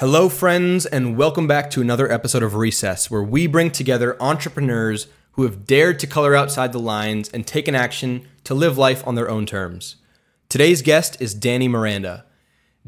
[0.00, 5.08] Hello, friends, and welcome back to another episode of Recess, where we bring together entrepreneurs
[5.32, 9.14] who have dared to color outside the lines and taken action to live life on
[9.14, 9.96] their own terms.
[10.48, 12.24] Today's guest is Danny Miranda.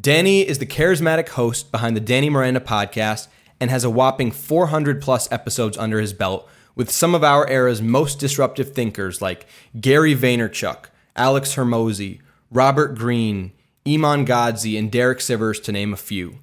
[0.00, 3.28] Danny is the charismatic host behind the Danny Miranda podcast
[3.60, 7.82] and has a whopping 400 plus episodes under his belt with some of our era's
[7.82, 9.44] most disruptive thinkers like
[9.78, 13.52] Gary Vaynerchuk, Alex Hormozi, Robert Greene,
[13.86, 16.38] Iman Gadzhi, and Derek Sivers, to name a few.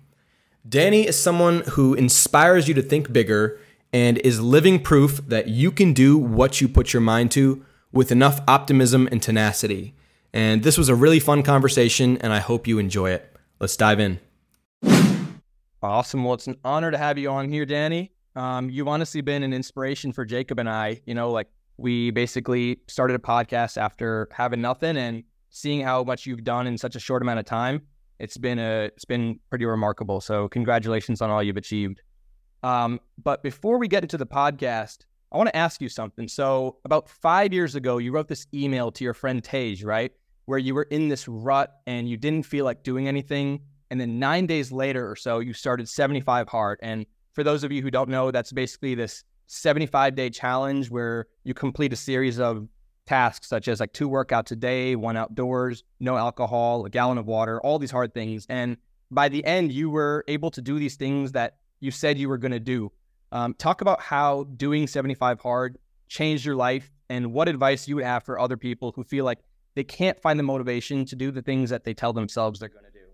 [0.67, 3.59] Danny is someone who inspires you to think bigger
[3.93, 8.11] and is living proof that you can do what you put your mind to with
[8.11, 9.95] enough optimism and tenacity.
[10.33, 13.35] And this was a really fun conversation, and I hope you enjoy it.
[13.59, 14.19] Let's dive in.
[15.81, 16.25] Awesome.
[16.25, 18.11] Well, it's an honor to have you on here, Danny.
[18.35, 21.01] Um, you've honestly been an inspiration for Jacob and I.
[21.05, 21.47] You know, like
[21.77, 26.77] we basically started a podcast after having nothing and seeing how much you've done in
[26.77, 27.83] such a short amount of time.
[28.19, 30.21] It's been a it's been pretty remarkable.
[30.21, 32.01] So congratulations on all you've achieved.
[32.63, 36.27] Um, but before we get into the podcast, I want to ask you something.
[36.27, 40.11] So about five years ago, you wrote this email to your friend Tej, right?
[40.45, 43.61] Where you were in this rut and you didn't feel like doing anything.
[43.91, 46.79] And then nine days later or so, you started 75 Hard.
[46.81, 51.27] And for those of you who don't know, that's basically this 75 day challenge where
[51.43, 52.67] you complete a series of
[53.09, 57.25] tasks such as like two workouts a day, one outdoors, no alcohol, a gallon of
[57.25, 58.45] water, all these hard things.
[58.49, 58.77] And
[59.09, 62.37] by the end, you were able to do these things that you said you were
[62.37, 62.91] going to do.
[63.31, 68.05] Um, talk about how doing 75 hard changed your life and what advice you would
[68.05, 69.39] have for other people who feel like
[69.73, 72.85] they can't find the motivation to do the things that they tell themselves they're going
[72.85, 73.05] to do.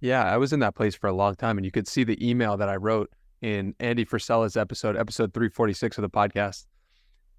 [0.00, 2.18] Yeah, I was in that place for a long time, and you could see the
[2.26, 6.66] email that I wrote in Andy Frisella's episode, episode 346 of the podcast,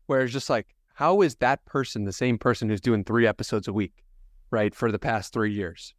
[0.07, 3.67] where it's just like, how is that person the same person who's doing three episodes
[3.67, 4.03] a week,
[4.49, 5.93] right, for the past three years?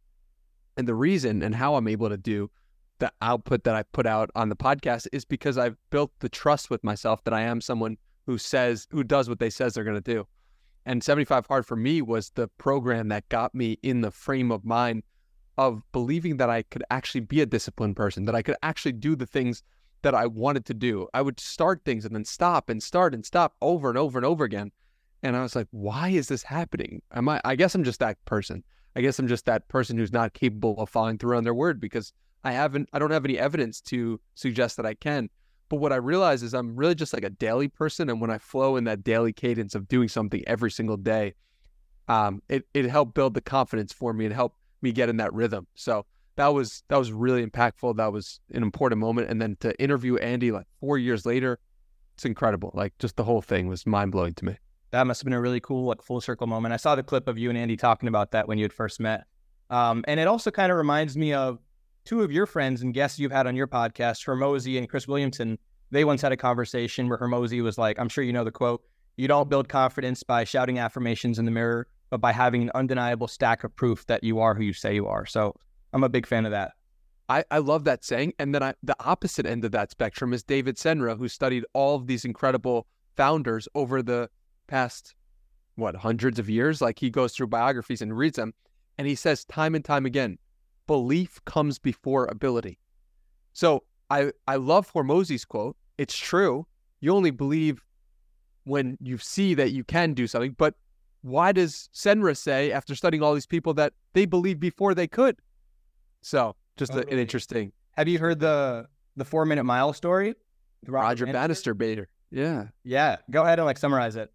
[0.75, 2.51] And the reason and how I'm able to do
[2.97, 6.69] the output that I put out on the podcast is because I've built the trust
[6.69, 9.95] with myself that I am someone who says, who does what they says they're going
[9.95, 10.27] to do.
[10.85, 14.65] And 75 Hard for me was the program that got me in the frame of
[14.65, 15.03] mind
[15.57, 19.15] of believing that I could actually be a disciplined person, that I could actually do
[19.15, 19.63] the things
[20.01, 21.07] that I wanted to do.
[21.13, 24.25] I would start things and then stop and start and stop over and over and
[24.25, 24.73] over again.
[25.23, 27.01] And I was like, why is this happening?
[27.13, 28.63] Am I I guess I'm just that person.
[28.95, 31.79] I guess I'm just that person who's not capable of following through on their word
[31.79, 32.13] because
[32.43, 35.29] I haven't I don't have any evidence to suggest that I can.
[35.69, 38.09] But what I realize is I'm really just like a daily person.
[38.09, 41.35] And when I flow in that daily cadence of doing something every single day,
[42.07, 45.31] um, it, it helped build the confidence for me and help me get in that
[45.31, 45.67] rhythm.
[45.75, 46.07] So
[46.37, 47.97] that was that was really impactful.
[47.97, 49.29] That was an important moment.
[49.29, 51.59] And then to interview Andy like four years later,
[52.15, 52.71] it's incredible.
[52.73, 54.57] Like just the whole thing was mind blowing to me.
[54.91, 56.73] That must have been a really cool like full circle moment.
[56.73, 58.99] I saw the clip of you and Andy talking about that when you had first
[58.99, 59.25] met.
[59.69, 61.59] Um, and it also kind of reminds me of
[62.05, 65.59] two of your friends and guests you've had on your podcast, Hormozi and Chris Williamson.
[65.91, 68.83] They once had a conversation where Hormozi was like, I'm sure you know the quote,
[69.17, 73.27] you don't build confidence by shouting affirmations in the mirror, but by having an undeniable
[73.27, 75.25] stack of proof that you are who you say you are.
[75.25, 75.55] So
[75.93, 76.71] I'm a big fan of that.
[77.27, 78.33] I, I love that saying.
[78.39, 81.95] And then I, the opposite end of that spectrum is David Senra, who studied all
[81.95, 84.29] of these incredible founders over the
[84.69, 85.15] past,
[85.75, 86.81] what, hundreds of years.
[86.81, 88.53] Like he goes through biographies and reads them.
[88.97, 90.37] And he says time and time again,
[90.87, 92.79] belief comes before ability.
[93.53, 95.75] So I, I love Hormozi's quote.
[95.97, 96.65] It's true.
[97.01, 97.81] You only believe
[98.63, 100.55] when you see that you can do something.
[100.57, 100.75] But
[101.21, 105.37] why does Senra say, after studying all these people, that they believe before they could?
[106.21, 107.13] So just totally.
[107.13, 107.71] an interesting.
[107.97, 108.87] Have you heard the
[109.17, 110.35] the four minute mile story?
[110.87, 112.07] Roger, Roger Bannister Bader.
[112.31, 112.67] Yeah.
[112.83, 113.17] Yeah.
[113.31, 114.31] Go ahead and like summarize it.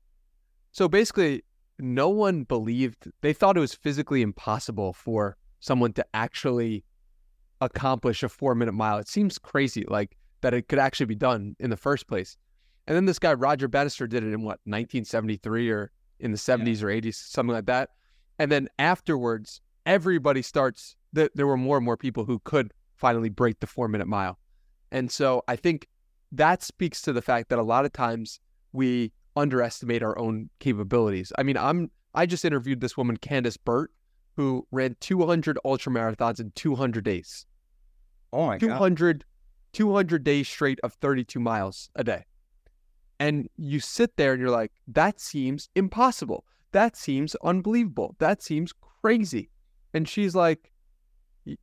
[0.74, 1.44] So basically,
[1.78, 6.84] no one believed they thought it was physically impossible for someone to actually
[7.60, 8.98] accomplish a four minute mile.
[8.98, 12.36] It seems crazy, like that it could actually be done in the first place.
[12.88, 16.80] And then this guy Roger Bannister did it in what 1973 or in the 70s
[16.80, 16.86] yeah.
[16.86, 17.90] or 80s, something like that.
[18.40, 23.28] And then afterwards, everybody starts that there were more and more people who could finally
[23.28, 24.40] break the four minute mile.
[24.90, 25.86] And so I think
[26.32, 28.40] that speaks to the fact that a lot of times
[28.72, 31.32] we underestimate our own capabilities.
[31.38, 33.90] I mean, I'm I just interviewed this woman, Candice Burt,
[34.36, 37.46] who ran 200 ultra marathons in 200 days.
[38.32, 39.24] Oh my 200, God.
[39.72, 42.24] 200 days straight of 32 miles a day.
[43.20, 46.44] And you sit there and you're like, that seems impossible.
[46.72, 48.16] That seems unbelievable.
[48.18, 48.72] That seems
[49.02, 49.50] crazy.
[49.92, 50.72] And she's like,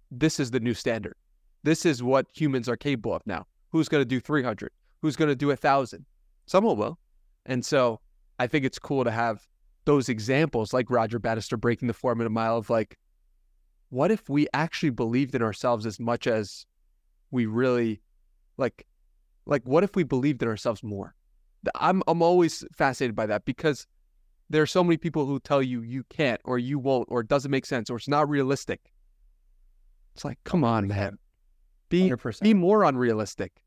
[0.10, 1.16] this is the new standard.
[1.64, 3.46] This is what humans are capable of now.
[3.70, 4.72] Who's going to do 300?
[5.02, 6.06] Who's going to do a 1,000?
[6.46, 6.98] Someone will.
[7.46, 8.00] And so
[8.40, 9.48] I think it's cool to have
[9.86, 12.98] those examples like Roger Bannister breaking the four minute mile of like,
[13.90, 16.66] what if we actually believed in ourselves as much as
[17.30, 18.02] we really
[18.58, 18.86] like
[19.46, 21.16] like what if we believed in ourselves more?
[21.76, 23.86] I'm I'm always fascinated by that because
[24.50, 27.28] there are so many people who tell you you can't or you won't or it
[27.28, 28.92] doesn't make sense or it's not realistic.
[30.16, 31.18] It's like, come on, man.
[31.90, 32.42] Be 100%.
[32.42, 33.64] be more unrealistic.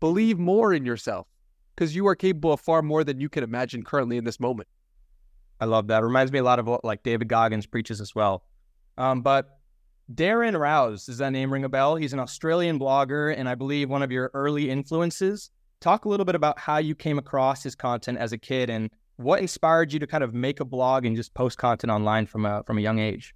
[0.00, 1.26] Believe more in yourself
[1.76, 4.68] because you are capable of far more than you can imagine currently in this moment.
[5.60, 6.02] I love that.
[6.02, 8.44] Reminds me a lot of what like David Goggins preaches as well.
[8.98, 9.58] Um, but
[10.12, 11.96] Darren Rowse, does that name ring a bell?
[11.96, 15.50] He's an Australian blogger and I believe one of your early influences.
[15.80, 18.90] Talk a little bit about how you came across his content as a kid and
[19.16, 22.46] what inspired you to kind of make a blog and just post content online from
[22.46, 23.34] a from a young age.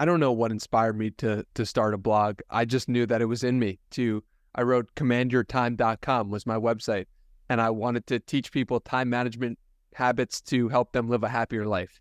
[0.00, 2.40] I don't know what inspired me to to start a blog.
[2.50, 4.22] I just knew that it was in me to
[4.54, 7.06] I wrote commandyourtime.com was my website
[7.48, 9.58] and I wanted to teach people time management
[9.94, 12.00] habits to help them live a happier life.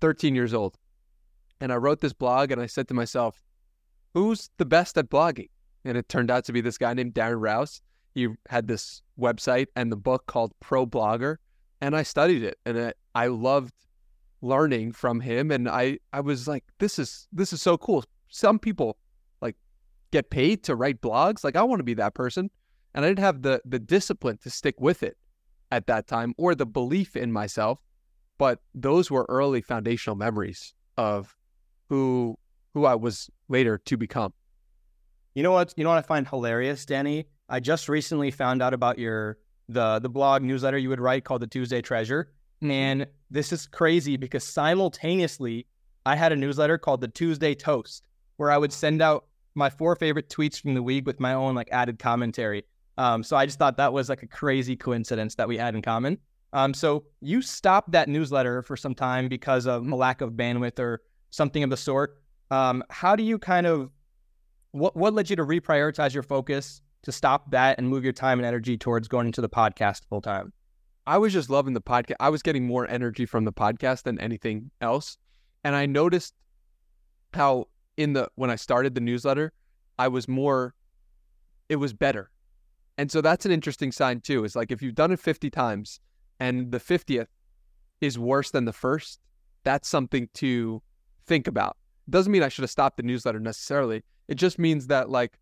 [0.00, 0.76] 13 years old.
[1.60, 3.42] And I wrote this blog and I said to myself,
[4.14, 5.48] who's the best at blogging?
[5.84, 7.80] And it turned out to be this guy named Darren Rowse.
[8.14, 11.36] He had this website and the book called Pro Blogger.
[11.80, 13.74] And I studied it and I, I loved
[14.40, 15.50] learning from him.
[15.50, 18.04] And I, I was like, this is this is so cool.
[18.28, 18.96] Some people
[19.40, 19.56] like
[20.10, 21.42] get paid to write blogs.
[21.42, 22.50] Like I want to be that person.
[22.94, 25.16] And I didn't have the the discipline to stick with it
[25.70, 27.78] at that time or the belief in myself.
[28.38, 31.36] But those were early foundational memories of
[31.88, 32.38] who
[32.74, 34.32] who I was later to become.
[35.34, 35.72] You know what?
[35.76, 37.26] You know what I find hilarious, Danny?
[37.48, 39.38] I just recently found out about your
[39.68, 42.32] the the blog newsletter you would write called the Tuesday Treasure.
[42.62, 42.70] Mm-hmm.
[42.70, 45.66] And this is crazy because simultaneously
[46.04, 48.04] I had a newsletter called the Tuesday Toast
[48.36, 51.54] where I would send out my four favorite tweets from the week with my own
[51.54, 52.64] like added commentary.
[52.98, 55.82] Um, so I just thought that was like a crazy coincidence that we had in
[55.82, 56.18] common.
[56.52, 60.78] Um, so you stopped that newsletter for some time because of a lack of bandwidth
[60.78, 61.00] or
[61.30, 62.22] something of the sort.
[62.50, 63.90] Um, how do you kind of
[64.72, 68.38] what what led you to reprioritize your focus to stop that and move your time
[68.38, 70.52] and energy towards going into the podcast full time?
[71.06, 72.16] I was just loving the podcast.
[72.20, 75.16] I was getting more energy from the podcast than anything else,
[75.64, 76.34] and I noticed
[77.32, 79.52] how in the when I started the newsletter,
[79.98, 80.74] I was more.
[81.70, 82.30] It was better
[82.98, 84.44] and so that's an interesting sign too.
[84.44, 86.00] Is like if you've done it 50 times
[86.40, 87.26] and the 50th
[88.00, 89.20] is worse than the first,
[89.64, 90.82] that's something to
[91.26, 91.76] think about.
[92.10, 94.02] Doesn't mean I should have stopped the newsletter necessarily.
[94.28, 95.38] It just means that like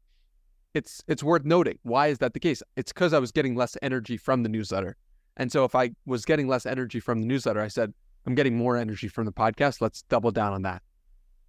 [0.75, 1.79] it's it's worth noting.
[1.83, 2.63] Why is that the case?
[2.77, 4.97] It's because I was getting less energy from the newsletter.
[5.37, 7.95] And so if I was getting less energy from the newsletter, I said,
[8.27, 9.81] I'm getting more energy from the podcast.
[9.81, 10.83] Let's double down on that.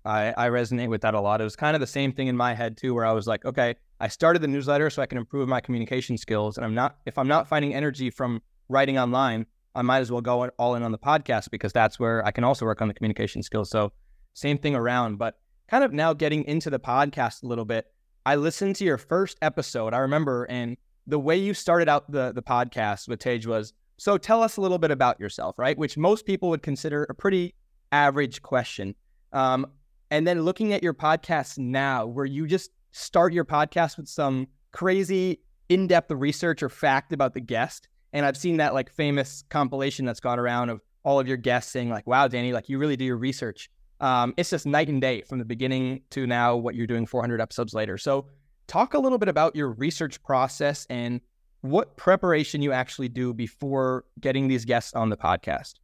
[0.06, 1.42] I, I resonate with that a lot.
[1.42, 3.45] It was kind of the same thing in my head too, where I was like,
[3.45, 6.57] okay, I started the newsletter so I can improve my communication skills.
[6.57, 9.45] And I'm not, if I'm not finding energy from writing online,
[9.75, 12.44] I might as well go all in on the podcast because that's where I can
[12.44, 13.69] also work on the communication skills.
[13.69, 13.92] So
[14.33, 15.36] same thing around, but
[15.69, 17.86] kind of now getting into the podcast a little bit.
[18.25, 19.94] I listened to your first episode.
[19.94, 24.18] I remember, and the way you started out the the podcast with Tej was, so
[24.18, 25.77] tell us a little bit about yourself, right?
[25.77, 27.54] Which most people would consider a pretty
[27.92, 28.95] average question.
[29.31, 29.68] Um,
[30.09, 34.48] and then looking at your podcast now, where you just start your podcast with some
[34.72, 35.40] crazy
[35.70, 37.88] in depth research or fact about the guest.
[38.14, 41.72] And I've seen that like famous compilation that's gone around of all of your guests
[41.72, 43.70] saying, like, wow, Danny, like you really do your research.
[44.02, 47.40] Um, it's just night and day from the beginning to now what you're doing 400
[47.40, 47.98] episodes later.
[47.98, 48.26] So,
[48.68, 51.22] talk a little bit about your research process and
[51.62, 55.76] what preparation you actually do before getting these guests on the podcast.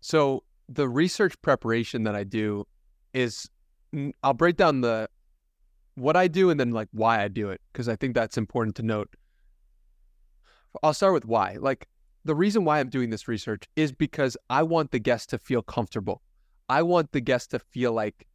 [0.00, 2.66] So, the research preparation that I do
[3.12, 3.48] is
[4.22, 5.08] I'll break down the
[5.94, 8.76] what I do and then like why I do it because I think that's important
[8.76, 9.14] to note.
[10.82, 11.56] I'll start with why.
[11.60, 11.86] Like
[12.24, 15.62] the reason why I'm doing this research is because I want the guests to feel
[15.62, 16.22] comfortable.
[16.68, 18.26] I want the guests to feel like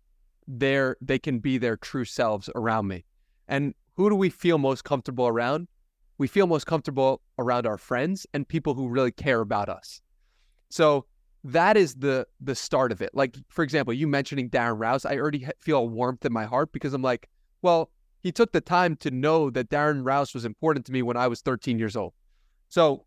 [0.47, 3.05] they're they can be their true selves around me.
[3.47, 5.67] And who do we feel most comfortable around?
[6.17, 10.01] We feel most comfortable around our friends and people who really care about us.
[10.69, 11.05] So
[11.43, 13.11] that is the the start of it.
[13.13, 16.71] Like for example, you mentioning Darren Rowse, I already feel a warmth in my heart
[16.71, 17.27] because I'm like,
[17.61, 21.17] well, he took the time to know that Darren Rowse was important to me when
[21.17, 22.13] I was 13 years old.
[22.69, 23.05] So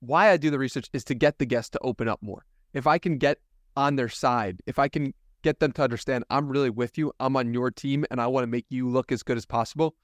[0.00, 2.44] why I do the research is to get the guests to open up more.
[2.72, 3.38] If I can get
[3.76, 7.36] on their side, if I can get them to understand I'm really with you, I'm
[7.36, 9.94] on your team, and I want to make you look as good as possible,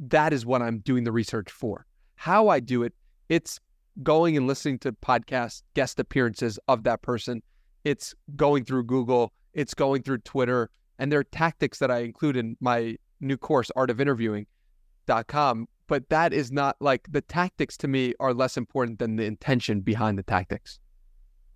[0.00, 1.86] that is what I'm doing the research for.
[2.16, 2.92] How I do it,
[3.28, 3.60] it's
[4.02, 7.42] going and listening to podcast guest appearances of that person.
[7.84, 12.36] It's going through Google, it's going through Twitter, and there are tactics that I include
[12.36, 15.68] in my new course, Art of Interviewing.com.
[15.86, 19.80] But that is not like the tactics to me are less important than the intention
[19.80, 20.80] behind the tactics.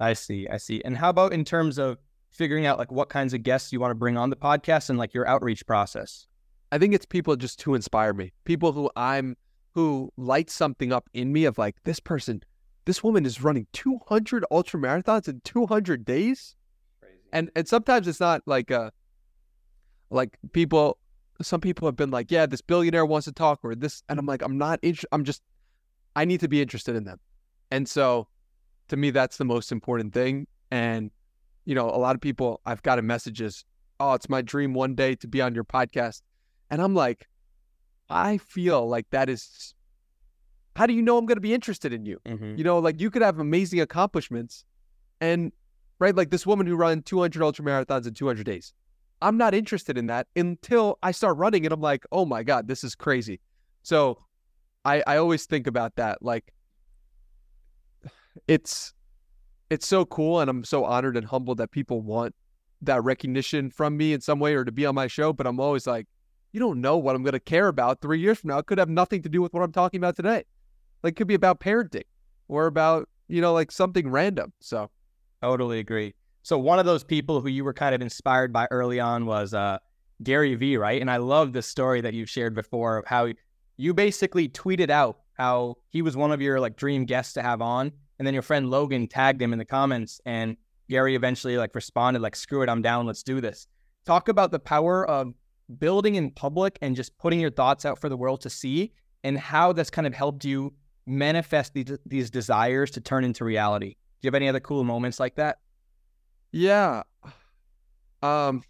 [0.01, 0.49] I see.
[0.49, 0.81] I see.
[0.85, 1.99] And how about in terms of
[2.31, 4.99] figuring out like what kinds of guests you want to bring on the podcast and
[4.99, 6.27] like your outreach process?
[6.73, 8.33] I think it's people just who inspire me.
[8.45, 9.37] People who I'm
[9.75, 12.43] who light something up in me of like this person,
[12.87, 16.57] this woman is running 200 ultra marathons in 200 days.
[17.01, 17.15] Crazy.
[17.33, 18.91] And and sometimes it's not like uh
[20.13, 20.99] like people
[21.41, 24.27] some people have been like, yeah, this billionaire wants to talk or this and I'm
[24.27, 25.43] like I'm not interested I'm just
[26.15, 27.19] I need to be interested in them.
[27.71, 28.29] And so
[28.89, 31.11] to me that's the most important thing and
[31.65, 33.65] you know, a lot of people I've gotten messages,
[34.01, 36.23] "Oh, it's my dream one day to be on your podcast."
[36.71, 37.29] And I'm like,
[38.11, 39.75] I feel like that is
[40.75, 42.19] how do you know I'm going to be interested in you?
[42.27, 42.57] Mhm.
[42.59, 44.65] You know, like you could have amazing accomplishments
[45.21, 45.53] and
[45.99, 48.73] right like this woman who ran 200 ultra marathons in 200 days.
[49.23, 52.69] I'm not interested in that until I start running and I'm like, "Oh my god,
[52.69, 53.41] this is crazy."
[53.83, 54.19] So
[54.85, 56.53] I I always think about that like
[58.47, 58.95] it's
[59.71, 62.35] it's so cool and I'm so honored and humbled that people want
[62.83, 65.61] that recognition from me in some way or to be on my show, but I'm
[65.61, 66.07] always like,
[66.53, 68.59] you don't know what I'm going to care about 3 years from now.
[68.59, 70.45] It could have nothing to do with what I'm talking about today.
[71.03, 72.05] Like could be about parenting
[72.49, 74.53] or about, you know, like something random.
[74.61, 74.91] So,
[75.43, 76.15] Totally agree.
[76.43, 79.55] So one of those people who you were kind of inspired by early on was
[79.55, 79.79] uh,
[80.23, 81.01] Gary Vee, right?
[81.01, 83.29] And I love the story that you've shared before of how
[83.77, 87.63] you basically tweeted out how he was one of your like dream guests to have
[87.63, 90.57] on, and then your friend Logan tagged him in the comments, and
[90.89, 93.07] Gary eventually like responded like, "Screw it, I'm down.
[93.07, 93.67] Let's do this."
[94.05, 95.33] Talk about the power of
[95.79, 98.93] building in public and just putting your thoughts out for the world to see,
[99.25, 100.75] and how that's kind of helped you
[101.07, 103.91] manifest these, these desires to turn into reality.
[103.91, 105.59] Do you have any other cool moments like that?
[106.53, 107.03] Yeah.
[108.23, 108.63] Um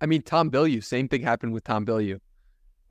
[0.00, 2.18] I mean Tom Bilyeu, same thing happened with Tom Bilyeu.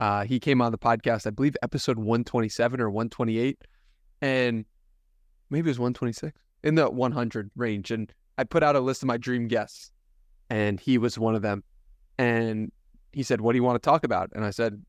[0.00, 3.58] Uh he came on the podcast, I believe episode 127 or 128
[4.22, 4.64] and
[5.50, 9.06] maybe it was 126 in the 100 range and I put out a list of
[9.06, 9.90] my dream guests
[10.50, 11.62] and he was one of them
[12.18, 12.72] and
[13.12, 14.82] he said what do you want to talk about and I said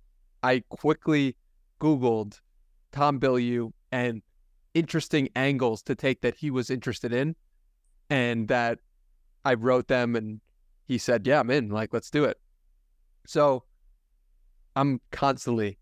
[0.44, 1.36] I quickly
[1.82, 2.40] googled
[2.92, 4.22] Tom Bilyeu and
[4.74, 7.36] interesting angles to take that he was interested in
[8.10, 8.80] and that
[9.46, 10.42] I wrote them and
[10.88, 12.38] he said yeah I'm in like let's do it.
[13.28, 13.64] So
[14.76, 15.78] I'm constantly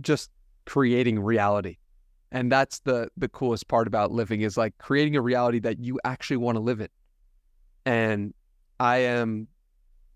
[0.00, 0.30] just
[0.66, 1.78] creating reality.
[2.32, 5.98] And that's the the coolest part about living is like creating a reality that you
[6.04, 6.88] actually want to live in.
[7.86, 8.34] And
[8.78, 9.46] i am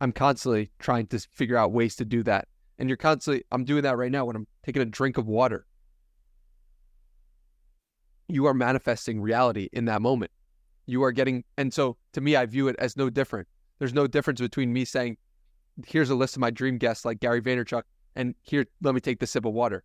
[0.01, 2.49] i'm constantly trying to figure out ways to do that.
[2.79, 5.67] And you're constantly i'm doing that right now when i'm taking a drink of water
[8.29, 10.31] you are manifesting reality in that moment
[10.87, 13.47] you are getting and so to me i view it as no different
[13.79, 15.17] there's no difference between me saying
[15.87, 17.83] here's a list of my dream guests like gary vaynerchuk
[18.17, 19.85] and here let me take the sip of water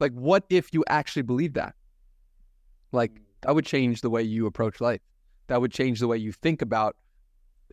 [0.00, 1.74] like, what if you actually believe that?
[2.92, 3.12] Like,
[3.42, 5.00] that would change the way you approach life.
[5.46, 6.96] That would change the way you think about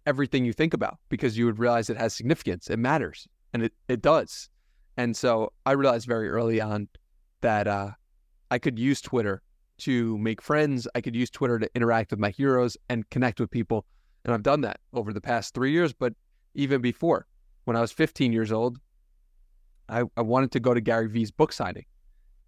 [0.06, 2.70] everything you think about because you would realize it has significance.
[2.70, 3.28] It matters.
[3.54, 4.50] And it, it does.
[4.98, 6.90] And so I realized very early on
[7.42, 7.92] that uh,
[8.50, 9.42] I could use Twitter
[9.82, 10.88] to make friends.
[10.96, 13.86] I could use Twitter to interact with my heroes and connect with people.
[14.24, 16.14] And I've done that over the past three years, but
[16.54, 17.28] even before.
[17.66, 18.80] When I was 15 years old,
[19.88, 21.86] I, I wanted to go to Gary Vee's book signing.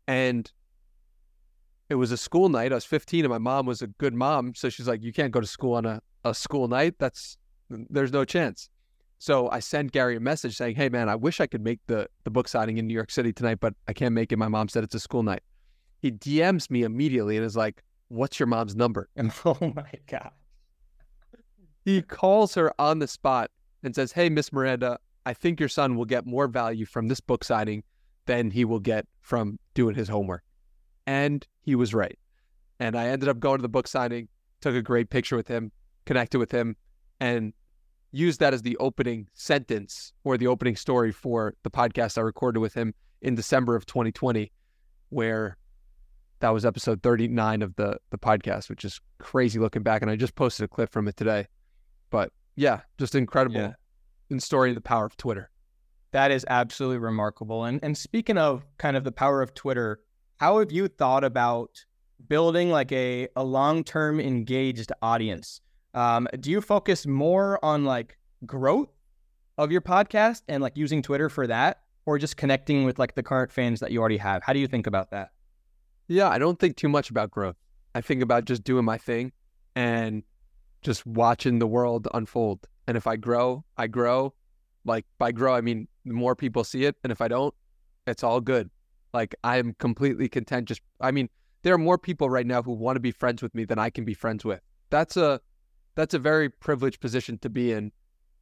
[0.07, 0.51] And
[1.89, 2.71] it was a school night.
[2.71, 4.55] I was 15 and my mom was a good mom.
[4.55, 6.95] So she's like, you can't go to school on a, a school night.
[6.97, 7.37] That's,
[7.69, 8.69] there's no chance.
[9.19, 12.07] So I sent Gary a message saying, hey, man, I wish I could make the,
[12.23, 14.37] the book signing in New York City tonight, but I can't make it.
[14.37, 15.43] My mom said it's a school night.
[16.03, 19.07] He DMs me immediately and is like, what's your mom's number?
[19.15, 20.31] And oh my god.
[21.85, 23.51] He calls her on the spot
[23.83, 27.21] and says, hey, Miss Miranda, I think your son will get more value from this
[27.21, 27.83] book signing
[28.25, 30.43] than he will get from doing his homework.
[31.07, 32.19] And he was right.
[32.81, 34.27] And I ended up going to the book signing,
[34.59, 35.71] took a great picture with him,
[36.05, 36.75] connected with him,
[37.21, 37.53] and
[38.11, 42.59] used that as the opening sentence or the opening story for the podcast I recorded
[42.59, 44.51] with him in December of 2020,
[45.07, 45.55] where
[46.43, 50.01] that was episode 39 of the the podcast, which is crazy looking back.
[50.01, 51.47] And I just posted a clip from it today.
[52.09, 53.73] But yeah, just incredible Yeah.
[54.29, 55.49] in story of the power of Twitter.
[56.11, 57.63] That is absolutely remarkable.
[57.63, 60.01] And and speaking of kind of the power of Twitter,
[60.37, 61.85] how have you thought about
[62.27, 65.61] building like a, a long term engaged audience?
[65.93, 68.89] Um, do you focus more on like growth
[69.57, 73.23] of your podcast and like using Twitter for that, or just connecting with like the
[73.23, 74.43] current fans that you already have?
[74.43, 75.29] How do you think about that?
[76.07, 77.55] Yeah, I don't think too much about growth.
[77.95, 79.31] I think about just doing my thing
[79.75, 80.23] and
[80.81, 82.67] just watching the world unfold.
[82.87, 84.33] And if I grow, I grow.
[84.85, 86.95] Like by grow, I mean more people see it.
[87.03, 87.53] And if I don't,
[88.05, 88.69] it's all good.
[89.13, 90.67] Like I'm completely content.
[90.67, 91.29] Just, I mean,
[91.61, 93.89] there are more people right now who want to be friends with me than I
[93.89, 94.61] can be friends with.
[94.89, 95.39] That's a,
[95.95, 97.91] that's a very privileged position to be in.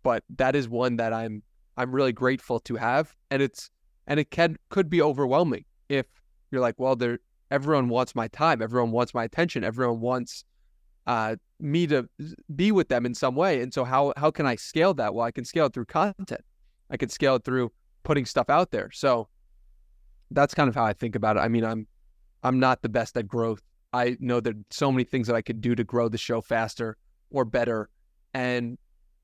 [0.03, 1.43] but that is one that I'm
[1.77, 3.69] I'm really grateful to have, and it's
[4.07, 6.05] and it can could be overwhelming if
[6.51, 7.19] you're like, well, there
[7.51, 10.45] everyone wants my time, everyone wants my attention, everyone wants
[11.05, 12.09] uh, me to
[12.55, 15.13] be with them in some way, and so how how can I scale that?
[15.13, 16.41] Well, I can scale it through content.
[16.89, 17.71] I can scale it through
[18.03, 18.89] putting stuff out there.
[18.91, 19.27] So
[20.31, 21.41] that's kind of how I think about it.
[21.41, 21.87] I mean, I'm
[22.43, 23.61] I'm not the best at growth.
[23.93, 26.97] I know there's so many things that I could do to grow the show faster
[27.29, 27.89] or better,
[28.33, 28.77] and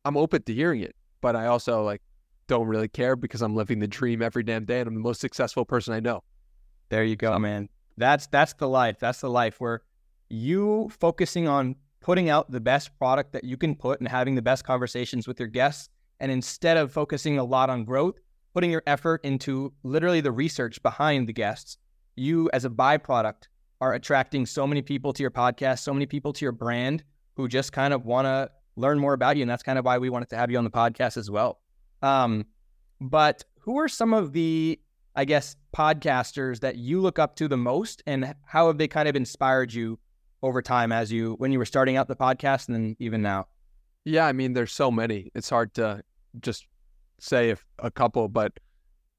[0.05, 0.95] I'm open to hearing it.
[1.21, 2.01] But I also like
[2.47, 5.21] don't really care because I'm living the dream every damn day, and I'm the most
[5.21, 6.23] successful person I know.
[6.89, 7.69] There you go, man.
[7.97, 8.99] That's that's the life.
[8.99, 9.81] That's the life where
[10.29, 14.41] you focusing on putting out the best product that you can put and having the
[14.41, 15.89] best conversations with your guests,
[16.19, 18.19] and instead of focusing a lot on growth,
[18.53, 21.77] putting your effort into literally the research behind the guests.
[22.15, 23.43] You, as a byproduct,
[23.81, 27.03] are attracting so many people to your podcast, so many people to your brand
[27.35, 29.43] who just kind of want to learn more about you.
[29.43, 31.59] And that's kind of why we wanted to have you on the podcast as well.
[32.01, 32.45] Um,
[32.99, 34.79] but who are some of the,
[35.17, 39.09] I guess, podcasters that you look up to the most, and how have they kind
[39.09, 39.99] of inspired you
[40.43, 43.47] over time as you when you were starting out the podcast, and then even now?
[44.05, 45.31] Yeah, I mean, there's so many.
[45.33, 46.03] It's hard to
[46.39, 46.67] just
[47.19, 48.53] say if a couple, but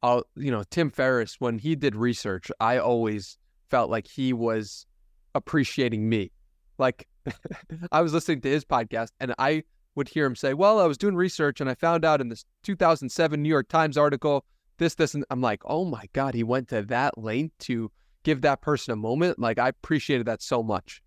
[0.02, 3.36] I'll, you know, Tim Ferriss, when he did research, I always
[3.68, 4.86] felt like he was
[5.34, 6.30] appreciating me.
[6.78, 7.08] Like
[7.92, 9.64] I was listening to his podcast and I
[9.96, 12.44] would hear him say, Well, I was doing research and I found out in this
[12.62, 14.44] 2007 New York Times article,
[14.78, 17.90] this, this, and I'm like, Oh my God, he went to that length to
[18.24, 19.38] give that person a moment.
[19.38, 21.02] Like I appreciated that so much.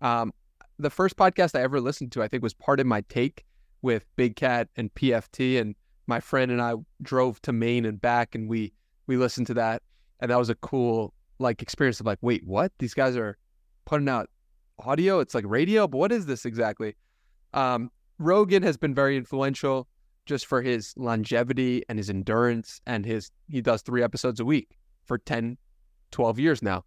[0.00, 0.32] Um,
[0.78, 3.44] the first podcast I ever listened to, I think, was Pardon My Take
[3.82, 5.60] with Big Cat and PFT.
[5.60, 5.74] And
[6.06, 8.72] my friend and I drove to Maine and back, and we
[9.06, 9.82] we listened to that,
[10.20, 12.72] and that was a cool like experience of like, wait, what?
[12.78, 13.36] These guys are
[13.84, 14.28] putting out
[14.78, 15.20] audio.
[15.20, 16.96] It's like radio, but what is this exactly?
[17.54, 19.88] Um, Rogan has been very influential
[20.26, 24.76] just for his longevity and his endurance and his he does three episodes a week
[25.04, 25.56] for 10
[26.10, 26.84] 12 years now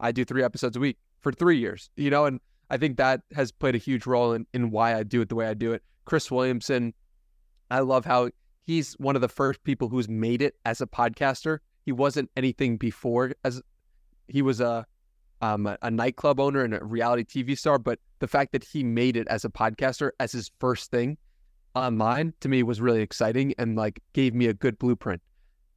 [0.00, 3.20] i do three episodes a week for three years you know and i think that
[3.34, 5.72] has played a huge role in, in why i do it the way i do
[5.72, 6.92] it chris williamson
[7.70, 8.28] i love how
[8.64, 11.58] he's one of the first people who's made it as a podcaster.
[11.84, 13.60] He wasn't anything before as
[14.28, 14.86] he was a
[15.40, 18.84] um, a, a nightclub owner and a reality TV star, but the fact that he
[18.84, 21.18] made it as a podcaster as his first thing
[21.74, 25.22] online to me was really exciting and like gave me a good blueprint.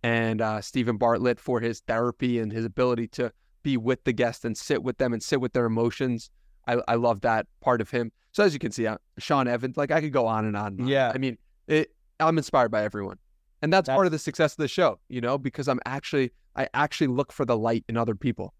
[0.03, 3.31] And uh, Steven Bartlett for his therapy and his ability to
[3.63, 6.29] be with the guests and sit with them and sit with their emotions.
[6.67, 8.11] I, I love that part of him.
[8.31, 10.73] So as you can see, uh, Sean Evans, like I could go on and on.
[10.73, 10.87] And on.
[10.87, 11.11] Yeah.
[11.13, 13.17] I mean, it, I'm inspired by everyone.
[13.61, 16.31] And that's, that's part of the success of the show, you know, because I'm actually
[16.55, 18.53] I actually look for the light in other people.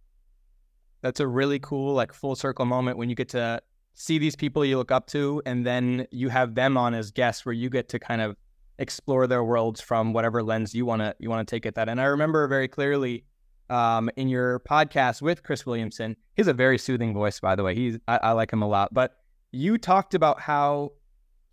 [1.02, 3.62] That's a really cool like full circle moment when you get to
[3.96, 7.46] see these people you look up to and then you have them on as guests
[7.46, 8.36] where you get to kind of
[8.78, 11.90] explore their worlds from whatever lens you want to you want to take at that.
[11.90, 13.24] And I remember very clearly
[13.70, 17.64] um, in your podcast with Chris Williamson, he has a very soothing voice, by the
[17.64, 17.74] way.
[17.74, 18.94] He's I, I like him a lot.
[18.94, 19.18] But
[19.52, 20.92] you talked about how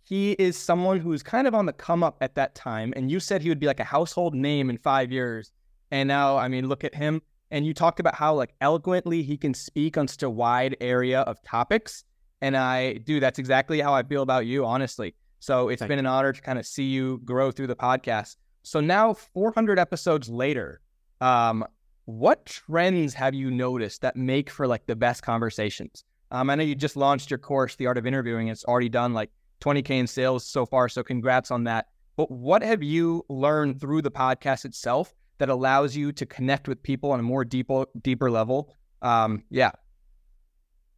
[0.03, 2.93] he is someone who's kind of on the come up at that time.
[2.95, 5.51] And you said he would be like a household name in five years.
[5.91, 7.21] And now, I mean, look at him.
[7.51, 11.21] And you talked about how like eloquently he can speak on such a wide area
[11.21, 12.03] of topics.
[12.43, 15.15] And I do, that's exactly how I feel about you, honestly.
[15.39, 18.35] So it's Thank been an honor to kind of see you grow through the podcast.
[18.63, 20.81] So now, 400 episodes later,
[21.21, 21.63] um,
[22.03, 26.03] what trends have you noticed that make for like the best conversations?
[26.31, 28.49] Um, I know you just launched your course, The Art of Interviewing.
[28.49, 29.29] It's already done like
[29.61, 30.89] 20K in sales so far.
[30.89, 31.87] So congrats on that.
[32.17, 36.83] But what have you learned through the podcast itself that allows you to connect with
[36.83, 38.75] people on a more deeper, deeper level?
[39.01, 39.71] Um, yeah.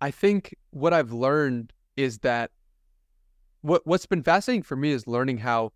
[0.06, 2.52] I think what I've learned is that
[3.62, 5.74] what what's been fascinating for me is learning how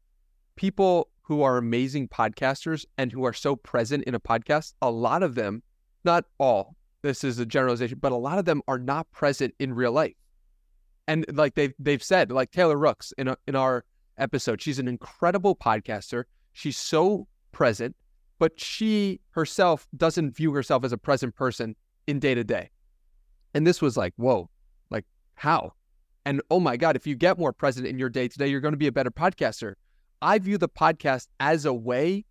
[0.55, 5.23] people who are amazing podcasters and who are so present in a podcast, a lot
[5.23, 5.63] of them,
[6.03, 9.73] not all, this is a generalization, but a lot of them are not present in
[9.73, 10.13] real life
[11.07, 13.83] and like they've they've said, like Taylor Rooks in a, in our
[14.19, 16.25] episode, she's an incredible podcaster.
[16.53, 17.95] She's so present,
[18.37, 22.69] but she herself doesn't view herself as a present person in day to day.
[23.53, 24.49] And this was like, whoa,
[24.89, 25.73] like how?
[26.25, 28.73] And oh my God, if you get more present in your day today, you're going
[28.73, 29.73] to be a better podcaster.
[30.21, 32.25] I view the podcast as a way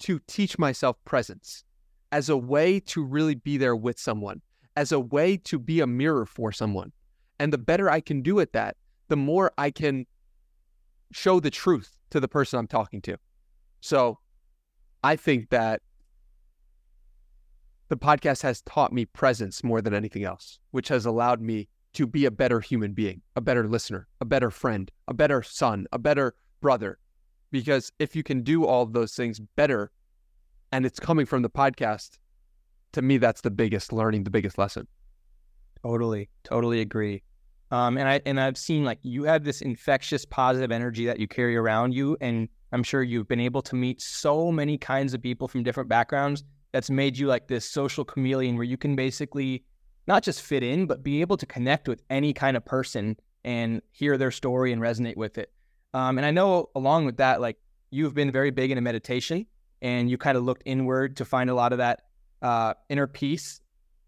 [0.00, 1.64] to teach myself presence,
[2.12, 4.42] as a way to really be there with someone,
[4.76, 6.92] as a way to be a mirror for someone.
[7.38, 8.76] And the better I can do at that,
[9.08, 10.06] the more I can
[11.12, 13.16] show the truth to the person I'm talking to.
[13.80, 14.18] So
[15.02, 15.82] I think that
[17.88, 22.06] the podcast has taught me presence more than anything else, which has allowed me to
[22.06, 25.98] be a better human being, a better listener, a better friend, a better son, a
[25.98, 26.98] better brother.
[27.50, 29.92] Because if you can do all those things better
[30.72, 32.18] and it's coming from the podcast,
[32.92, 34.88] to me, that's the biggest learning, the biggest lesson.
[35.82, 37.22] Totally, totally agree.
[37.70, 41.26] Um, and I and I've seen like you have this infectious positive energy that you
[41.26, 45.22] carry around you, and I'm sure you've been able to meet so many kinds of
[45.22, 46.44] people from different backgrounds.
[46.74, 49.64] That's made you like this social chameleon where you can basically
[50.06, 53.80] not just fit in, but be able to connect with any kind of person and
[53.92, 55.50] hear their story and resonate with it.
[55.94, 57.56] Um, and I know along with that, like
[57.90, 59.46] you've been very big into meditation,
[59.80, 62.02] and you kind of looked inward to find a lot of that
[62.42, 63.60] uh, inner peace.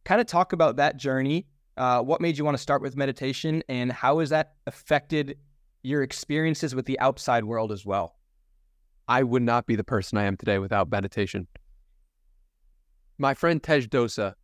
[0.04, 3.62] Kind of talk about that journey uh, what made you want to start with meditation,
[3.68, 5.38] and how has that affected
[5.82, 8.16] your experiences with the outside world as well?
[9.08, 11.46] I would not be the person I am today without meditation.
[13.18, 14.34] My friend Tej Dosa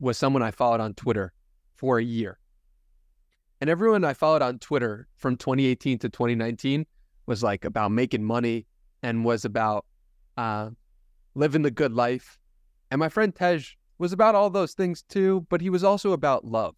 [0.00, 1.32] was someone I followed on Twitter
[1.74, 2.38] for a year.
[3.60, 6.86] And everyone I followed on Twitter from 2018 to 2019
[7.26, 8.66] was like about making money
[9.02, 9.84] and was about
[10.36, 10.70] uh,
[11.34, 12.38] living the good life.
[12.90, 13.60] And my friend Tej
[13.98, 16.74] was about all those things too, but he was also about love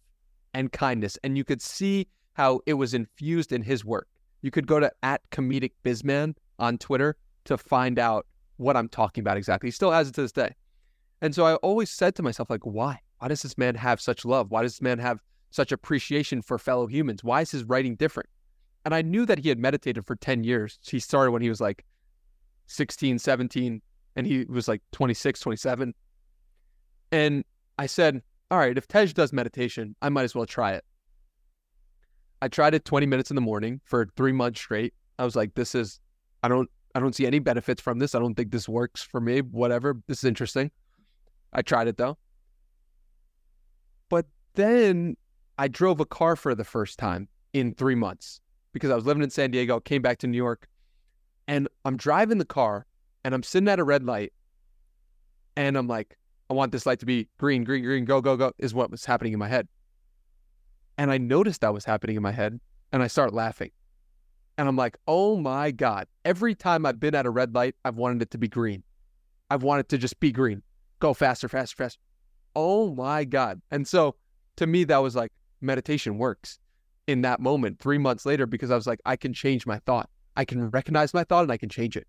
[0.53, 1.17] and kindness.
[1.23, 4.07] And you could see how it was infused in his work.
[4.41, 9.21] You could go to at comedic bizman on Twitter to find out what I'm talking
[9.21, 9.67] about exactly.
[9.67, 10.53] He still has it to this day.
[11.21, 12.99] And so I always said to myself, like, why?
[13.19, 14.51] Why does this man have such love?
[14.51, 17.23] Why does this man have such appreciation for fellow humans?
[17.23, 18.29] Why is his writing different?
[18.85, 20.79] And I knew that he had meditated for 10 years.
[20.85, 21.83] He started when he was like
[22.67, 23.81] 16, 17,
[24.15, 25.93] and he was like 26, 27.
[27.11, 27.43] And
[27.79, 30.85] I said, all right, if Tej does meditation, I might as well try it.
[32.41, 34.93] I tried it 20 minutes in the morning for three months straight.
[35.17, 35.99] I was like, this is,
[36.43, 38.13] I don't, I don't see any benefits from this.
[38.15, 39.41] I don't think this works for me.
[39.41, 39.99] Whatever.
[40.07, 40.71] This is interesting.
[41.53, 42.17] I tried it though.
[44.09, 45.17] But then
[45.57, 48.39] I drove a car for the first time in three months
[48.73, 50.67] because I was living in San Diego, came back to New York,
[51.47, 52.85] and I'm driving the car
[53.23, 54.33] and I'm sitting at a red light
[55.55, 56.17] and I'm like,
[56.49, 59.03] I want this light to be green, green, green, go, go, go, is what was
[59.05, 59.67] happening in my head.
[60.97, 62.59] And I noticed that was happening in my head
[62.91, 63.71] and I start laughing.
[64.57, 66.07] And I'm like, oh my God.
[66.25, 68.83] Every time I've been at a red light, I've wanted it to be green.
[69.49, 70.63] I've wanted to just be green.
[70.99, 71.99] Go faster, faster, faster.
[72.55, 73.61] Oh my God.
[73.71, 74.15] And so
[74.57, 75.31] to me, that was like
[75.61, 76.59] meditation works
[77.07, 80.09] in that moment three months later because I was like, I can change my thought.
[80.35, 82.07] I can recognize my thought and I can change it.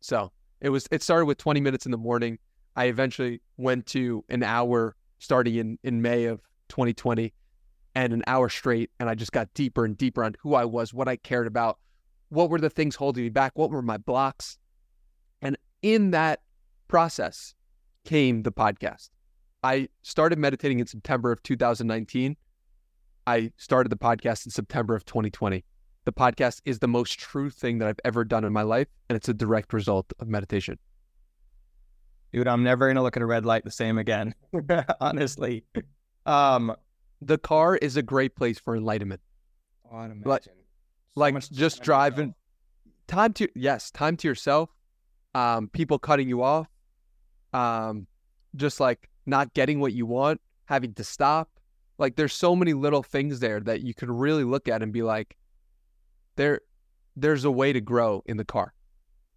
[0.00, 2.38] So it was, it started with 20 minutes in the morning.
[2.76, 7.32] I eventually went to an hour starting in, in May of 2020
[7.94, 8.90] and an hour straight.
[9.00, 11.78] And I just got deeper and deeper on who I was, what I cared about,
[12.28, 14.58] what were the things holding me back, what were my blocks.
[15.42, 16.40] And in that
[16.86, 17.54] process
[18.08, 19.10] came the podcast.
[19.62, 22.36] I started meditating in September of 2019.
[23.26, 25.64] I started the podcast in September of 2020.
[26.04, 29.16] The podcast is the most true thing that I've ever done in my life, and
[29.16, 30.78] it's a direct result of meditation
[32.32, 34.34] dude, I'm never gonna look at a red light the same again.
[35.00, 35.64] Honestly.
[36.26, 36.74] Um,
[37.20, 39.20] the car is a great place for enlightenment.
[39.90, 40.50] Oh, I'd like, so
[41.14, 42.34] like just driving
[43.06, 44.70] time to yes, time to yourself.
[45.34, 46.68] Um, people cutting you off.
[47.52, 48.06] Um,
[48.56, 51.48] just like not getting what you want, having to stop.
[51.98, 55.02] Like there's so many little things there that you could really look at and be
[55.02, 55.36] like,
[56.36, 56.60] there,
[57.16, 58.72] there's a way to grow in the car.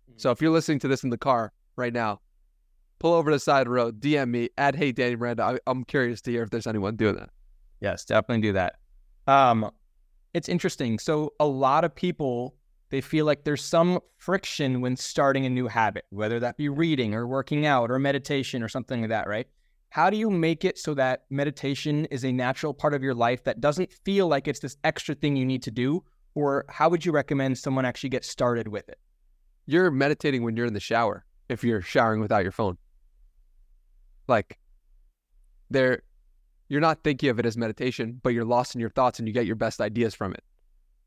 [0.09, 0.19] Mm-hmm.
[0.19, 2.19] So if you're listening to this in the car right now,
[2.99, 5.43] pull over to the side of the road, DM me at Hey Danny Miranda.
[5.43, 7.29] I, I'm curious to hear if there's anyone doing that.
[7.79, 8.75] Yes, definitely do that.
[9.27, 9.71] Um,
[10.33, 10.99] it's interesting.
[10.99, 12.55] So a lot of people
[12.91, 17.15] they feel like there's some friction when starting a new habit, whether that be reading
[17.15, 19.47] or working out or meditation or something like that, right?
[19.89, 23.43] How do you make it so that meditation is a natural part of your life
[23.45, 26.03] that doesn't feel like it's this extra thing you need to do?
[26.35, 28.99] Or how would you recommend someone actually get started with it?
[29.65, 32.77] You're meditating when you're in the shower if you're showering without your phone.
[34.27, 34.57] Like
[35.69, 36.03] there
[36.67, 39.33] you're not thinking of it as meditation, but you're lost in your thoughts and you
[39.33, 40.43] get your best ideas from it.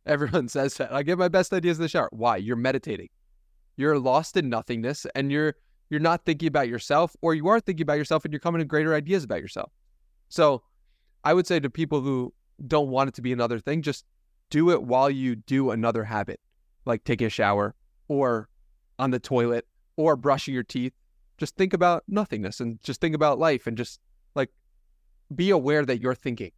[0.06, 0.92] Everyone says that.
[0.92, 2.08] I get my best ideas in the shower.
[2.12, 2.36] Why?
[2.36, 3.08] You're meditating.
[3.76, 5.54] You're lost in nothingness and you're
[5.90, 8.64] you're not thinking about yourself or you are thinking about yourself and you're coming to
[8.64, 9.70] greater ideas about yourself.
[10.28, 10.62] So
[11.24, 12.32] I would say to people who
[12.66, 14.04] don't want it to be another thing, just
[14.50, 16.40] do it while you do another habit,
[16.86, 17.74] like taking a shower
[18.08, 18.48] or
[18.98, 20.94] on the toilet or brushing your teeth
[21.38, 24.00] just think about nothingness and just think about life and just
[24.34, 24.50] like
[25.34, 26.52] be aware that you're thinking.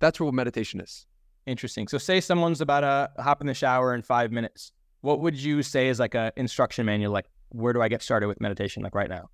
[0.00, 1.06] That's what meditation is.
[1.46, 1.88] Interesting.
[1.88, 4.72] So say someone's about to hop in the shower in five minutes.
[5.02, 7.12] What would you say is like a instruction manual?
[7.12, 8.82] Like, where do I get started with meditation?
[8.82, 9.28] Like right now?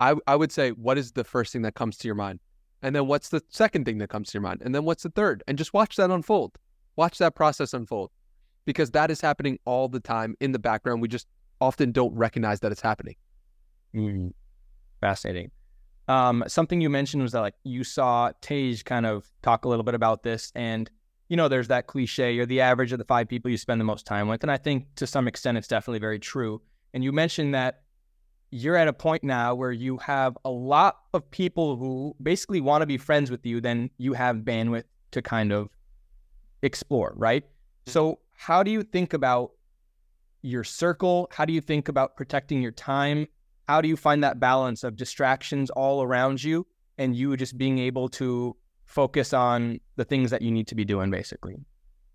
[0.00, 2.40] I, I would say, what is the first thing that comes to your mind?
[2.82, 4.62] And then what's the second thing that comes to your mind?
[4.64, 5.42] And then what's the third?
[5.48, 6.58] And just watch that unfold.
[6.96, 8.10] Watch that process unfold.
[8.68, 11.00] because that is happening all the time in the background.
[11.00, 11.26] We just
[11.58, 13.16] often don't recognize that it's happening.
[13.94, 14.32] Mm.
[15.00, 15.50] Fascinating.
[16.06, 19.84] Um, something you mentioned was that like you saw Tej kind of talk a little
[19.84, 20.90] bit about this, and
[21.28, 23.84] you know, there's that cliche: you're the average of the five people you spend the
[23.84, 26.60] most time with, and I think to some extent it's definitely very true.
[26.94, 27.82] And you mentioned that
[28.50, 32.80] you're at a point now where you have a lot of people who basically want
[32.82, 35.68] to be friends with you, then you have bandwidth to kind of
[36.62, 37.44] explore, right?
[37.44, 37.90] Mm-hmm.
[37.90, 39.52] So, how do you think about
[40.42, 41.28] your circle?
[41.32, 43.26] How do you think about protecting your time?
[43.68, 47.78] How do you find that balance of distractions all around you and you just being
[47.78, 48.56] able to
[48.88, 51.56] focus on the things that you need to be doing, basically?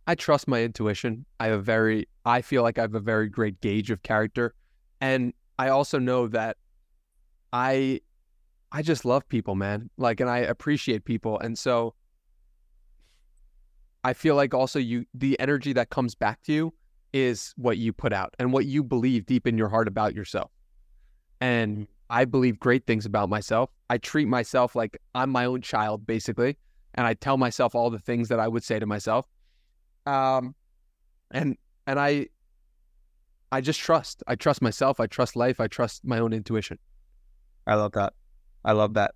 [0.08, 1.26] I trust my intuition.
[1.40, 4.54] I have a very, I feel like I have a very great gauge of character.
[5.00, 6.58] And I also know that
[7.54, 8.02] I
[8.72, 9.90] I just love people, man.
[9.98, 11.40] Like and I appreciate people.
[11.40, 11.94] And so
[14.04, 16.74] I feel like also you the energy that comes back to you
[17.14, 20.50] is what you put out and what you believe deep in your heart about yourself.
[21.40, 21.93] And mm-hmm.
[22.14, 23.72] I believe great things about myself.
[23.90, 26.58] I treat myself like I'm my own child basically,
[26.94, 29.28] and I tell myself all the things that I would say to myself.
[30.06, 30.54] Um
[31.32, 32.28] and and I
[33.52, 34.22] I just trust.
[34.28, 35.00] I trust myself.
[35.00, 35.60] I trust life.
[35.60, 36.78] I trust my own intuition.
[37.66, 38.14] I love that.
[38.64, 39.16] I love that.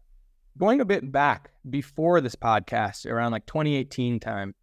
[0.58, 4.56] Going a bit back before this podcast, around like 2018 time,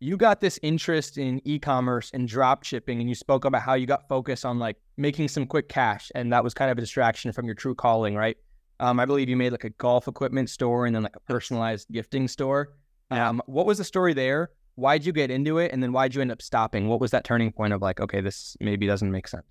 [0.00, 3.86] you got this interest in e-commerce and drop shipping, and you spoke about how you
[3.86, 7.32] got focused on like making some quick cash, and that was kind of a distraction
[7.32, 8.36] from your true calling, right?
[8.80, 11.88] Um, I believe you made like a golf equipment store and then like a personalized
[11.90, 12.74] gifting store.
[13.10, 14.50] Um, what was the story there?
[14.78, 17.24] why'd you get into it and then why'd you end up stopping what was that
[17.24, 19.42] turning point of like okay this maybe doesn't make sense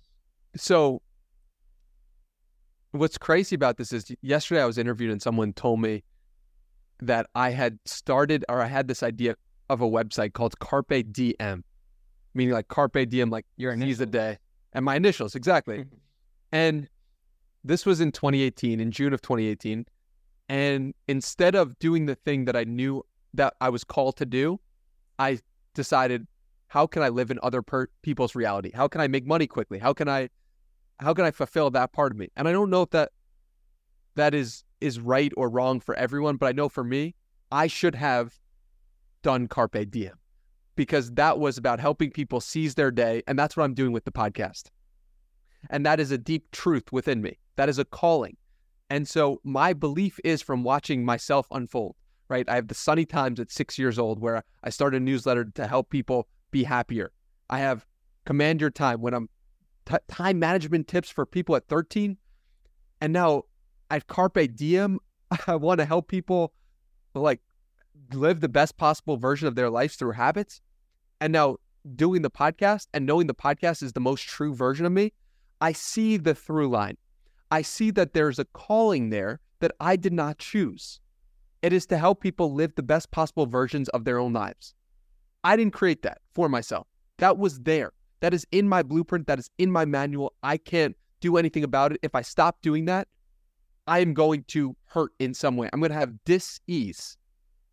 [0.56, 1.02] so
[2.92, 6.02] what's crazy about this is yesterday i was interviewed and someone told me
[7.00, 9.36] that i had started or i had this idea
[9.68, 11.64] of a website called carpe diem
[12.34, 14.38] meaning like carpe diem like your seize a day
[14.72, 15.96] and my initials exactly hmm.
[16.52, 16.88] and
[17.64, 19.84] this was in 2018 in june of 2018
[20.48, 23.04] and instead of doing the thing that i knew
[23.34, 24.58] that i was called to do
[25.18, 25.40] I
[25.74, 26.26] decided
[26.68, 28.70] how can I live in other per- people's reality?
[28.74, 29.78] How can I make money quickly?
[29.78, 30.28] How can I
[31.00, 32.28] how can I fulfill that part of me?
[32.36, 33.12] And I don't know if that
[34.16, 37.14] that is is right or wrong for everyone, but I know for me,
[37.50, 38.38] I should have
[39.22, 40.14] done carpe diem
[40.76, 44.04] because that was about helping people seize their day and that's what I'm doing with
[44.04, 44.70] the podcast.
[45.70, 47.38] And that is a deep truth within me.
[47.56, 48.36] That is a calling.
[48.90, 51.96] And so my belief is from watching myself unfold
[52.28, 52.48] right?
[52.48, 55.66] I have the Sunny Times at six years old where I started a newsletter to
[55.66, 57.12] help people be happier.
[57.50, 57.86] I have
[58.26, 59.28] Command Your Time when I'm
[59.86, 62.16] t- time management tips for people at 13.
[63.00, 63.44] And now
[63.90, 64.98] at Carpe Diem,
[65.46, 66.52] I want to help people
[67.14, 67.40] like
[68.12, 70.60] live the best possible version of their lives through habits.
[71.20, 71.56] And now
[71.96, 75.12] doing the podcast and knowing the podcast is the most true version of me,
[75.60, 76.96] I see the through line.
[77.50, 81.00] I see that there's a calling there that I did not choose.
[81.62, 84.74] It is to help people live the best possible versions of their own lives.
[85.42, 86.86] I didn't create that for myself.
[87.18, 87.92] That was there.
[88.20, 89.26] That is in my blueprint.
[89.26, 90.34] That is in my manual.
[90.42, 91.98] I can't do anything about it.
[92.02, 93.08] If I stop doing that,
[93.86, 95.68] I am going to hurt in some way.
[95.72, 97.16] I'm going to have dis-ease.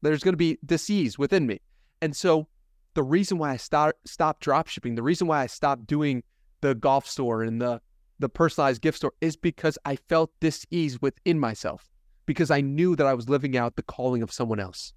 [0.09, 1.59] There's going to be dis-ease within me.
[2.01, 2.47] And so
[2.93, 6.23] the reason why I start, stopped drop shipping, the reason why I stopped doing
[6.61, 7.81] the golf store and the,
[8.19, 11.89] the personalized gift store is because I felt dis-ease within myself
[12.25, 14.93] because I knew that I was living out the calling of someone else.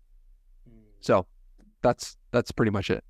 [1.00, 1.26] So
[1.82, 3.04] that's that's pretty much it.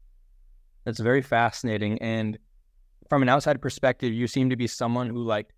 [0.84, 2.00] That's very fascinating.
[2.02, 2.38] And
[3.08, 5.48] from an outside perspective, you seem to be someone who like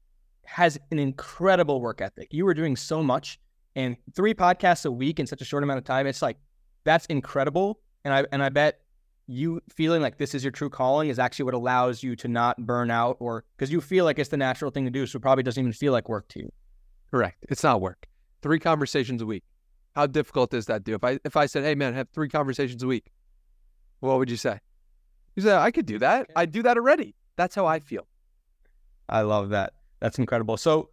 [0.44, 2.28] has an incredible work ethic.
[2.32, 3.38] You were doing so much
[3.80, 6.06] and three podcasts a week in such a short amount of time.
[6.06, 6.38] It's like
[6.84, 7.80] that's incredible.
[8.04, 8.80] And I and I bet
[9.26, 12.56] you feeling like this is your true calling is actually what allows you to not
[12.66, 15.06] burn out or because you feel like it's the natural thing to do.
[15.06, 16.52] So it probably doesn't even feel like work to you.
[17.10, 17.44] Correct.
[17.48, 18.06] It's not work
[18.42, 19.44] three conversations a week.
[19.94, 20.94] How difficult is that, do?
[20.94, 23.10] If I if I said, "Hey, man, have three conversations a week,"
[24.00, 24.60] what would you say?
[25.36, 26.30] You say, "I could do that.
[26.36, 28.06] I do that already." That's how I feel.
[29.08, 29.72] I love that.
[30.00, 30.56] That's incredible.
[30.56, 30.90] So,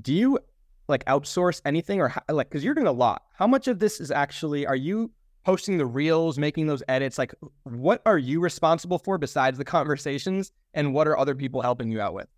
[0.00, 0.38] do you
[0.88, 3.22] like outsource anything, or how, like because you're doing a lot?
[3.34, 5.10] How much of this is actually are you
[5.44, 7.18] posting the reels, making those edits?
[7.18, 11.90] Like, what are you responsible for besides the conversations, and what are other people helping
[11.90, 12.28] you out with?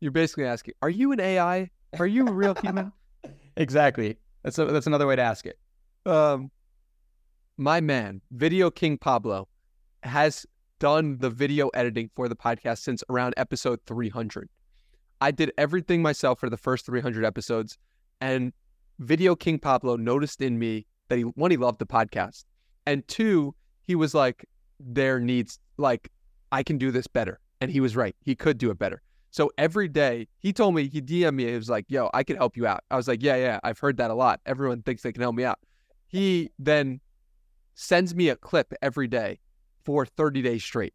[0.00, 1.70] You're basically asking, "Are you an AI?
[1.98, 2.92] Are you a real human?"
[3.56, 4.16] Exactly.
[4.42, 5.58] That's a, that's another way to ask it.
[6.06, 6.50] Um,
[7.58, 9.48] my man, Video King Pablo,
[10.02, 10.46] has
[10.78, 14.48] done the video editing for the podcast since around episode 300.
[15.20, 17.76] I did everything myself for the first 300 episodes,
[18.20, 18.52] and
[18.98, 22.44] Video King Pablo noticed in me that he one he loved the podcast,
[22.86, 24.44] and two he was like
[24.78, 26.10] there needs like
[26.52, 27.40] I can do this better.
[27.60, 28.16] And he was right.
[28.24, 29.02] He could do it better.
[29.30, 32.36] So every day he told me, he DM'd me, he was like, yo, I can
[32.36, 32.82] help you out.
[32.90, 34.40] I was like, yeah, yeah, I've heard that a lot.
[34.46, 35.58] Everyone thinks they can help me out.
[36.08, 37.00] He then
[37.74, 39.38] sends me a clip every day
[39.84, 40.94] for 30 days straight.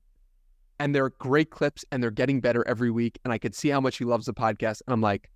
[0.79, 3.17] And they're great clips and they're getting better every week.
[3.23, 4.81] And I could see how much he loves the podcast.
[4.85, 5.31] And I'm like,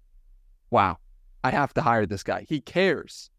[0.70, 0.98] wow,
[1.44, 2.46] I have to hire this guy.
[2.48, 3.30] He cares.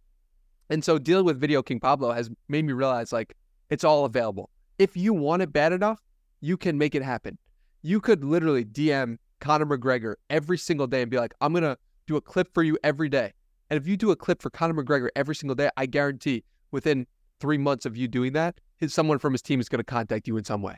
[0.71, 3.37] And so dealing with Video King Pablo has made me realize like
[3.69, 4.51] it's all available.
[4.79, 6.01] If you want it bad enough,
[6.41, 7.39] you can make it happen.
[7.83, 11.77] You could literally DM Conor McGregor every single day and be like, I'm going to
[12.07, 13.33] do a clip for you every day.
[13.69, 17.07] And if you do a clip for Conor McGregor every single day, I guarantee within
[17.41, 20.27] three months of you doing that, his, someone from his team is going to contact
[20.27, 20.77] you in some way.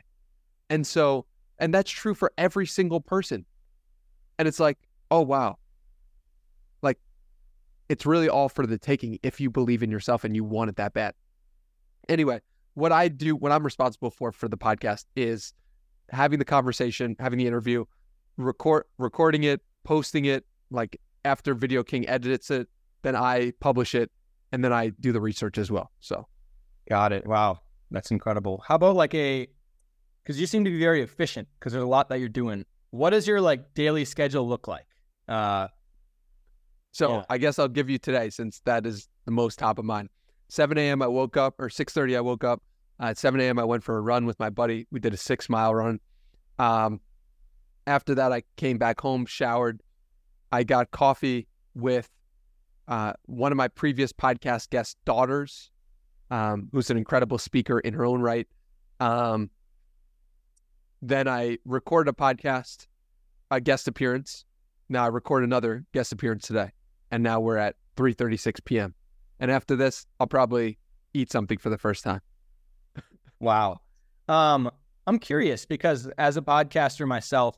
[0.69, 1.25] And so,
[1.59, 3.45] and that's true for every single person.
[4.39, 4.77] And it's like,
[5.11, 5.57] oh, wow.
[7.93, 10.77] It's really all for the taking if you believe in yourself and you want it
[10.77, 11.13] that bad.
[12.09, 12.41] Anyway,
[12.73, 15.53] what I do, what I'm responsible for for the podcast is
[16.09, 17.85] having the conversation, having the interview,
[18.37, 22.67] record recording it, posting it, like after Video King edits it,
[23.03, 24.09] then I publish it,
[24.51, 25.91] and then I do the research as well.
[25.99, 26.27] So,
[26.89, 27.27] got it.
[27.27, 27.59] Wow,
[27.91, 28.63] that's incredible.
[28.67, 29.47] How about like a?
[30.23, 31.47] Because you seem to be very efficient.
[31.59, 32.65] Because there's a lot that you're doing.
[32.89, 34.87] What does your like daily schedule look like?
[35.27, 35.67] Uh,
[36.93, 37.23] so Yeah.
[37.29, 40.09] I guess I'll give you today since that is the most top of mind.
[40.47, 41.01] 7 a.m.
[41.01, 42.61] I woke up, or 6:30 I woke up.
[42.99, 43.57] Uh, at 7 a.m.
[43.59, 44.87] I went for a run with my buddy.
[44.91, 45.99] We did a six mile run.
[46.59, 47.01] Um,
[47.87, 49.81] after that, I came back home, showered.
[50.51, 52.07] I got coffee with
[52.87, 55.71] uh, one of my previous podcast guest daughters,
[56.29, 58.47] um, who's an incredible speaker in her own right.
[58.99, 59.49] Um,
[61.01, 62.85] then I recorded a podcast,
[63.49, 64.45] a guest appearance.
[64.87, 66.71] Now I record another guest appearance today,
[67.13, 68.95] and now we're at 3:36 p.m.
[69.39, 70.79] And after this, I'll probably
[71.13, 72.21] eat something for the first time.
[73.39, 73.81] Wow.
[74.29, 74.71] Um,
[75.05, 77.57] I'm curious because as a podcaster myself,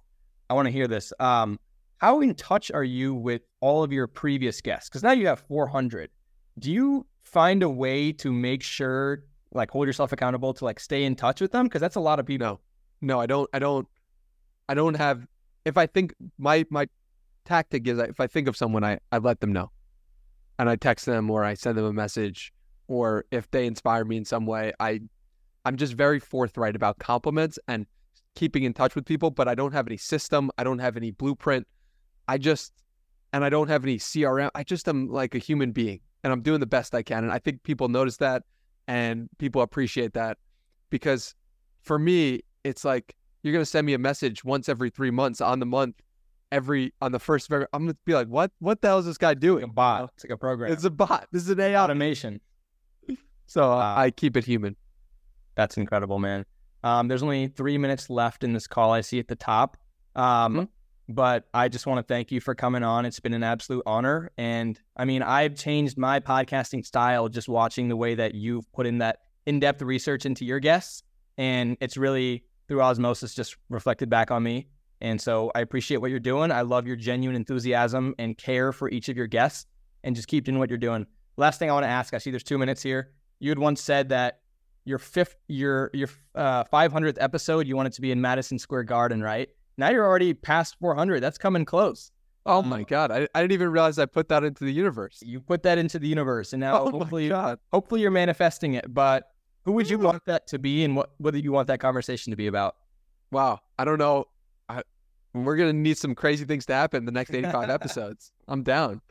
[0.50, 1.14] I want to hear this.
[1.20, 1.60] Um,
[2.00, 4.90] how in touch are you with all of your previous guests?
[4.90, 6.10] Because now you have 400.
[6.58, 11.06] Do you find a way to make sure, like, hold yourself accountable to like stay
[11.06, 11.66] in touch with them?
[11.68, 12.48] Because that's a lot of people.
[12.48, 12.60] No,
[13.02, 13.50] no, I don't.
[13.54, 13.88] I don't.
[14.68, 15.26] I don't have.
[15.64, 16.88] If I think my my
[17.46, 19.72] tactic is, if I think of someone, I I let them know,
[20.60, 22.54] and I text them or I send them a message,
[22.88, 25.02] or if they inspire me in some way, I
[25.64, 27.86] I'm just very forthright about compliments and
[28.36, 29.32] keeping in touch with people.
[29.32, 30.52] But I don't have any system.
[30.58, 31.68] I don't have any blueprint.
[32.28, 32.74] I just
[33.34, 34.50] and I don't have any CRM.
[34.56, 37.24] I just am like a human being, and I'm doing the best I can.
[37.24, 38.44] And I think people notice that,
[38.88, 40.38] and people appreciate that
[40.90, 41.36] because
[41.82, 45.60] for me, it's like you're gonna send me a message once every three months on
[45.60, 46.02] the month,
[46.56, 47.52] every on the first.
[47.52, 48.52] I'm gonna be like, what?
[48.60, 49.68] What the hell is this guy Like a doing?
[49.72, 50.12] bot.
[50.16, 50.72] It's like a program.
[50.72, 51.28] It's a bot.
[51.32, 51.84] This is an AI.
[51.84, 52.40] automation.
[53.48, 54.76] So uh, I keep it human.
[55.56, 56.46] That's incredible, man.
[56.84, 58.92] Um, there's only three minutes left in this call.
[58.92, 59.78] I see at the top.
[60.16, 60.68] Um, Mhm.
[61.08, 63.06] But I just want to thank you for coming on.
[63.06, 64.32] It's been an absolute honor.
[64.40, 68.88] And I mean, I've changed my podcasting style just watching the way that you've put
[68.88, 71.04] in that in depth research into your guests.
[71.38, 74.66] And it's really through osmosis just reflected back on me.
[75.02, 76.52] And so I appreciate what you're doing.
[76.52, 79.66] I love your genuine enthusiasm and care for each of your guests
[80.04, 81.06] and just keep doing what you're doing.
[81.38, 83.12] Last thing I want to ask, I see there's two minutes here.
[83.40, 84.40] You had once said that
[84.86, 88.84] your fifth, your your uh, 500th episode, you want it to be in Madison Square
[88.84, 89.50] Garden, right?
[89.78, 91.20] Now you're already past 400.
[91.22, 92.12] That's coming close.
[92.46, 95.20] Oh Um, my god, I, I didn't even realize I put that into the universe.
[95.26, 97.30] You put that into the universe, and now Oh hopefully,
[97.74, 98.94] hopefully you're manifesting it.
[98.94, 99.32] But
[99.64, 102.38] who would you want that to be, and what whether you want that conversation to
[102.38, 102.76] be about?
[103.32, 103.60] Wow.
[103.80, 104.26] I don't know.
[105.44, 108.32] We're gonna need some crazy things to happen the next 85 episodes.
[108.48, 109.02] I'm down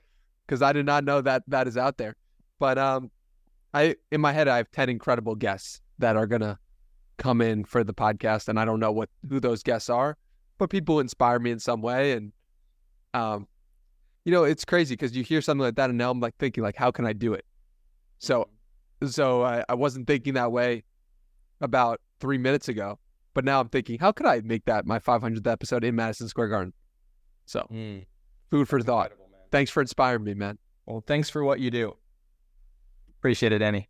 [0.47, 2.17] because I did not know that that is out there.
[2.59, 3.11] But um,
[3.75, 6.59] I in my head I have 10 incredible guests that are gonna
[7.19, 10.17] come in for the podcast, and I don't know what who those guests are,
[10.59, 12.33] but people inspire me in some way, and
[13.13, 13.47] um,
[14.25, 16.63] you know, it's crazy because you hear something like that, and now I'm like thinking
[16.63, 17.45] like, how can I do it?
[18.19, 18.49] So,
[19.07, 20.85] so I, I wasn't thinking that way
[21.61, 22.99] about three minutes ago.
[23.35, 26.49] But now I'm thinking, how could I make that my 500th episode in Madison Square
[26.49, 26.73] Garden?
[27.47, 27.99] So, hmm.
[28.51, 29.13] food for thought.
[29.51, 30.59] Thanks for inspiring me, man.
[30.87, 31.97] Well, thanks for what you do.
[33.19, 33.89] Appreciate it, Danny.